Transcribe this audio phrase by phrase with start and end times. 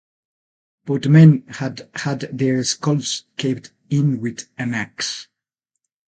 [0.85, 5.27] Both men had had their skulls caved in with an axe.